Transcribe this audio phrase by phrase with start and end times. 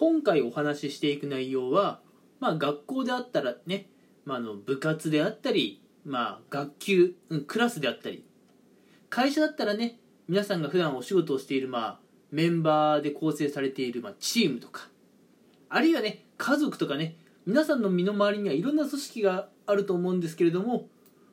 [0.00, 2.00] 今回お話ししていく内容は、
[2.38, 3.90] まあ、学校であったらね、
[4.24, 8.24] まあ、の部活であったり、まあ、学級、うんクラスであったり
[9.10, 11.98] 会社だったらね皆さんが普段お仕事をしている、まあ、
[12.30, 14.88] メンバーで構成されている、まあ、チームとか
[15.68, 20.86] あるいはね家族とかね皆さんの身の回りにはいろんな組織があると思うんですけれども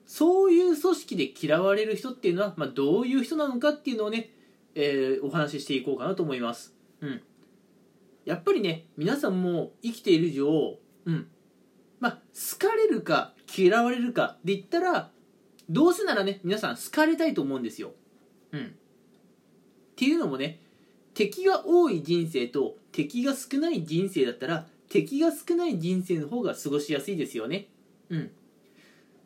[0.06, 4.30] そういう組織で嫌われる人っていうのは、まあ、どういう人なのかっていうのをね、
[4.76, 6.76] えーお話ししていこうかなと思います。
[7.00, 7.22] うん。
[8.28, 11.28] やっぱりね、皆さんも生きている以上、うん。
[12.02, 15.12] まあ、好かれるか嫌われるかで言ったら、
[15.70, 17.94] どうせならね、皆さん好かれたいと思うんですよ。
[18.52, 18.66] うん。
[18.66, 18.70] っ
[19.96, 20.60] ていうのもね、
[21.14, 27.70] 敵が多い人生と敵が少ない人生だったら、敵が少ない人生の方が過ごしやすいですよね。
[28.10, 28.32] うん。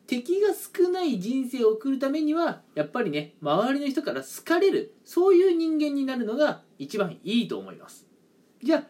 [0.06, 8.06] 敵が少ない人生を送るためにはやっぱりね周りの人から好かれるそういう人間になるのが一番いいと思います
[8.62, 8.84] じゃあ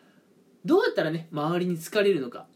[0.64, 2.46] どうやったらね周りに好かれるのか。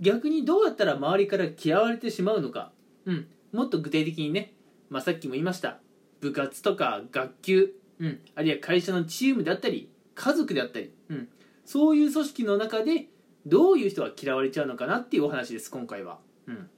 [0.00, 2.72] 逆にどうやったら周りから嫌われてしまうのか。
[3.04, 3.28] うん。
[3.52, 4.54] もっと具体的にね、
[4.88, 5.80] まあ、さっきも言いました。
[6.20, 11.28] 部活とか学級、うん、あるいは会社のチームであったり家族であったり、うん、
[11.64, 13.06] そういう組織の中で
[13.44, 16.68] どういう人が嫌われちゃうのかなっていうお話です今回は、うん、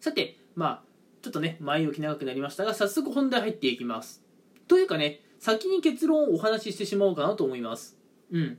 [0.00, 0.82] さてまあ
[1.22, 4.22] ちょっとね前置き長くなりましたが早速本題入っていきます。
[4.68, 7.96] というかね先に結論をお話ししてしまおうかなと思います。
[8.30, 8.58] うん。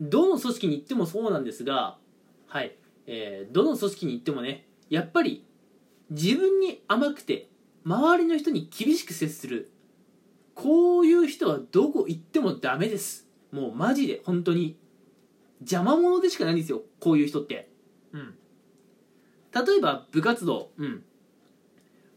[0.00, 1.96] どの組織に行ってもそうなんですが
[2.46, 2.76] はい、
[3.06, 5.44] えーどの組織に行ってもねやっぱり
[6.10, 7.48] 自分に甘くて
[7.84, 9.70] 周りの人に厳しく接する
[10.54, 13.26] こういう人はどこ行ってもダメです。
[13.50, 14.76] もうマジで本当に
[15.60, 17.70] 邪魔者でしかないんですよこういう人って。
[18.12, 18.34] うん。
[19.54, 20.70] 例えば部活動。
[20.76, 21.02] うん。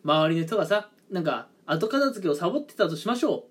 [0.04, 3.46] 周りの人がさなんか後片付けをサボってたとしましょ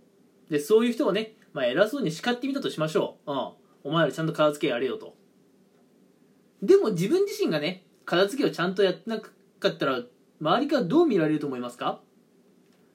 [0.48, 0.53] う。
[0.53, 3.50] でそういう人をね、まあ、偉そうに叱ってみたとしましょう、うん、
[3.84, 5.14] お前らちゃんと片付けやれよと。
[6.62, 9.28] でも自分自身がね片付けをちゃんとやってなか
[9.68, 10.00] ったら
[10.41, 12.00] 周りからどう見られると思いますか？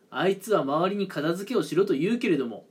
[0.09, 2.65] あいつは周りに片付けをしろと言うけれども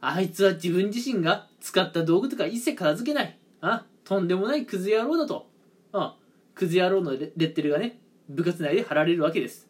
[0.00, 3.38] あいつは自分自身が使った道具とか一切片付けない。
[3.60, 5.46] あとんでもないクズ野郎だと。
[5.92, 6.16] あ
[6.54, 9.68] クズ野郎のレッテルがね部活内で貼られるわけです。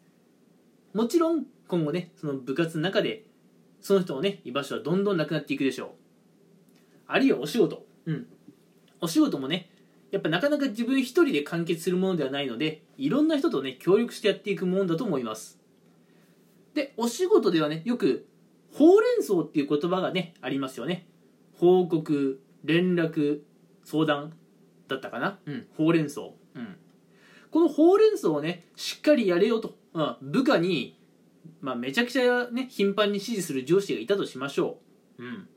[0.93, 3.25] もちろん今後ねその部活の中で
[3.79, 5.89] その人のね居場所はどんどんなくなっていくでしょう。
[7.07, 7.85] あるいはお仕事。
[8.05, 8.27] うん。
[8.99, 9.69] お仕事もね
[10.11, 15.59] やっぱなかなか自分一人で完結するものではないのでいろんな人とね協力してやっていくものだと思います。
[16.73, 18.27] でお仕事ではねよく
[18.73, 21.07] ほうれん草っていう言葉がねありますよね。
[21.57, 23.41] 報告連絡
[23.83, 24.33] 相談
[24.87, 25.39] だったかな？
[25.45, 25.67] うん。
[25.77, 26.21] ほうれん草。
[26.21, 26.77] うん。
[27.49, 30.97] このほうれん草をねしっかりやれよと、うん、部下に、
[31.59, 34.79] まあ、めちゃくちゃね頻繁に指示する上司がいたとしましょ
[35.19, 35.49] う、うん、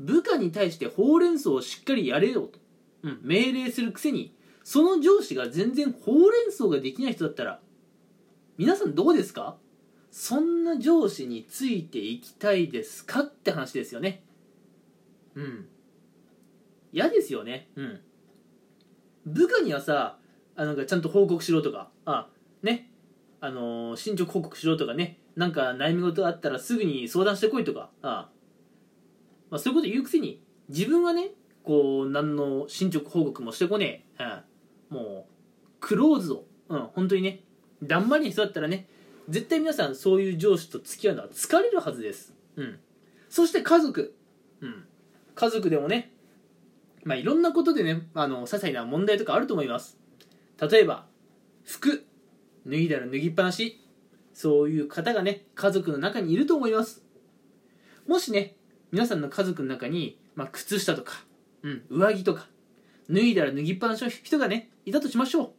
[0.00, 2.58] 部下に対してほうれん草をしっかりやれよと、
[3.02, 4.34] うん、命令するくせに
[4.64, 7.60] その上司が全然ほうれん草ができない人だったら
[8.56, 9.56] 皆さんどうですか？
[10.10, 13.20] そんな上司についていきたいですか？
[13.20, 14.22] って話ですよね。
[15.34, 15.68] うん。
[16.92, 17.70] 嫌ですよね。
[17.76, 18.00] うん。
[19.24, 20.18] 部下にはさ
[20.56, 21.90] あなんかちゃんと報告しろとか。
[22.04, 22.28] あ
[22.62, 22.90] ね。
[23.40, 25.20] あのー進捗報告しろとかね。
[25.36, 27.88] なんか悩み事があったらすぐに相談してこいとか。
[28.02, 28.28] あ、
[29.50, 31.30] まあ、そういうこと言うくせに自分はね
[31.64, 34.24] こう何の進捗報告もしてこねえ、
[34.90, 35.30] うん、もう
[35.80, 36.88] クローズドうん。
[36.94, 37.40] 本当にね。
[37.82, 38.86] だんまりな人だったらね
[39.28, 42.32] 絶対皆さんそういう上司と付き合うのは疲れるはずです。
[42.56, 42.78] うん。
[43.28, 44.14] そして家族。
[44.60, 44.84] うん。
[45.34, 46.12] 家族でもね
[47.04, 49.98] まあいろんなことでねあの些細な問題とかあると思います。
[50.60, 51.06] 例えば
[51.64, 52.06] 服。
[52.66, 53.80] 脱いだら脱ぎっぱなし。
[54.32, 57.04] そういう方がね家族の中にいると思います。
[58.06, 58.54] もしね
[58.92, 61.24] 皆さんの家族の中に、まあ、靴下とか、
[61.62, 62.48] うん、上着とか
[63.08, 65.52] 脱いだら脱ぎっぱなしの人がねいたとしましょう、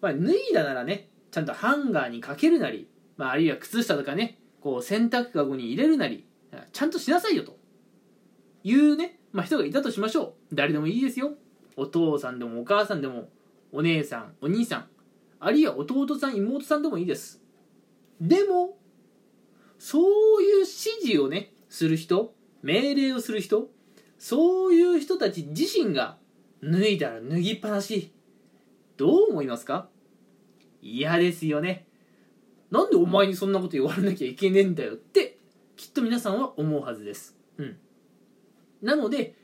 [0.00, 6.26] まあ、脱いだならねちゃんとハンガーにかけるなり、まあ、あるいは靴下とかねこう洗濯かごに入れるなり
[6.72, 7.58] ちゃんとしなさいよと。
[8.64, 10.54] いうね、まあ、人がいたとしましょう。
[10.54, 11.34] 誰でもいいですよ。
[11.76, 13.28] お父さんでもお母さんでも
[13.72, 14.86] お姉さんお兄さん
[15.38, 17.40] あるいは弟さん妹さんでもいいです。
[18.20, 18.76] でも
[19.78, 20.00] そ
[20.40, 23.68] ういう指示をねする人命令をする人
[24.18, 26.16] そういう人たち自身が
[26.62, 28.12] 脱いだら脱ぎっぱなし。
[28.96, 29.88] どう思いますか？
[30.82, 31.86] 嫌ですよね。
[32.72, 34.94] なんでお前にそんなこと言われなきゃいけねえんだよ。
[34.94, 35.38] って
[35.76, 37.36] きっと皆さんは思うはずです。
[37.58, 37.76] うん。
[38.82, 39.36] なので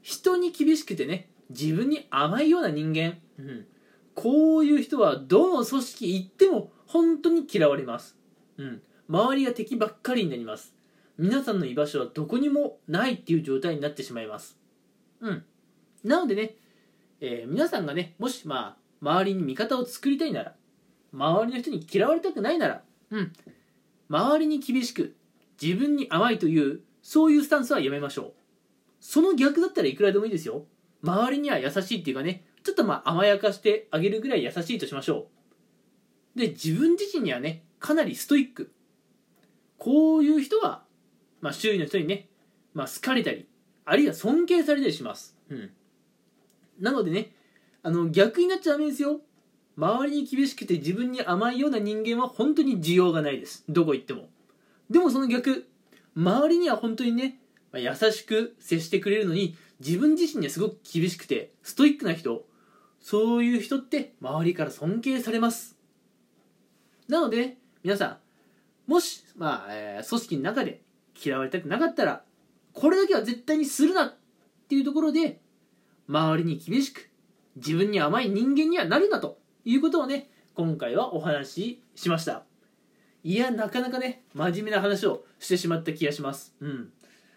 [0.00, 3.66] 人に厳しくてね自分に甘いような人間、うん、
[4.14, 8.16] こういう人はどの組織行っても本当に嫌われます、
[8.58, 10.72] うん、周りが敵ばっかりになります。
[11.18, 14.56] 皆さんの居場所はどこにもないっていう状態になってしまいます。
[15.20, 15.44] うん。
[16.04, 16.54] なのでね、
[17.20, 20.54] えー皆さんがねもしまあ周りに味方を作りたいなら
[21.12, 23.32] 周りの人に嫌われたくないならうん。
[24.08, 25.16] 周りに厳しく
[25.60, 28.32] 自分に甘いというそういうスタンスはやめましょう。
[29.00, 30.64] その逆だったらいくらでもいいですよ。
[31.02, 35.26] 周りには優しいっていうかねちょっとまあ甘やかしてあげるぐらい優しいとしましょ
[36.36, 36.38] う。
[36.38, 38.72] で自分自身にはねかなりストイック。
[39.78, 40.82] こういう人は、
[41.40, 42.28] まあ、周囲の人にね、
[42.74, 43.48] まあ、好かれたり
[43.84, 45.36] あるいは尊敬されたりします。
[45.48, 45.70] うん。
[46.80, 47.32] なのでね
[47.82, 49.20] あの逆になっちゃダメですよ。
[49.76, 53.64] 周りに厳しくて自分に甘いような人間は本当に需要がないです。
[53.68, 54.28] どこ行っても。
[54.90, 55.66] でもその逆
[56.14, 57.38] 周りには本当にね
[57.72, 62.46] まあ優しく接してくれるのに自分自身にはすごく厳しくてストイックな人。
[63.00, 65.78] そういう人って周りから尊敬されます。
[67.08, 70.82] なので、ね、皆さんもし、まあえー組織の中で
[71.22, 72.24] 嫌われたくなかったら
[72.72, 74.14] これだけは絶対にするなっ
[74.68, 75.40] ていうところで
[76.08, 77.10] 周りに厳しく
[77.56, 82.44] 自分に甘い人間にはなるなということをね今回はお話ししました。
[83.24, 86.54] いやなかなかね真面目な話をしてしまった気がします。
[86.60, 86.92] うん。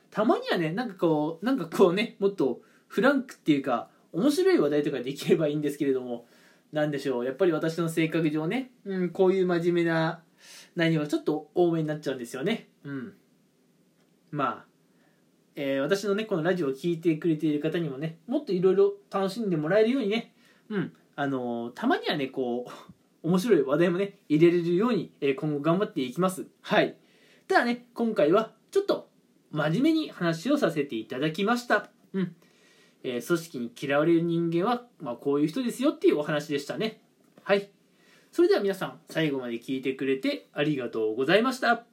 [0.10, 6.25] たまにはねなんかこうなんかこうねもっとフランクっていうか面白い話題とかできればいいんですけれども
[6.72, 10.22] なんでしょうやっぱり私の性格上ね、うん、こういう真面目な
[10.75, 12.69] 内容はちょっと多めになっちゃうんですよね。
[12.83, 13.13] うん。
[14.31, 14.66] まあ、
[15.56, 20.33] えー私のねこのラジオを聴いてくれている方にもねもっといろいろ楽しんでもらえるようにね
[20.69, 22.72] うんあのーたまにはねこう
[23.28, 26.48] 面白い話題もね入れれるように、えー今後頑張っていきます。
[26.62, 26.98] はい。
[27.48, 29.10] ただね今回はちょっと
[29.51, 31.92] 真面目に話をさせていただきました。
[32.13, 32.36] うん。
[33.04, 37.01] えー組織に嫌われる人間は、まあ、こういう人ですよっていうお話でしたね。
[37.44, 37.69] はい。
[38.31, 41.91] それでは皆さん最後まで聞いてくれてありがとうございました。